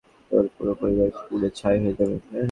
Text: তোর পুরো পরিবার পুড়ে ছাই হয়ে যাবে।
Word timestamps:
তোর 0.31 0.45
পুরো 0.55 0.73
পরিবার 0.79 1.09
পুড়ে 1.19 1.49
ছাই 1.57 1.77
হয়ে 1.81 1.95
যাবে। 1.99 2.15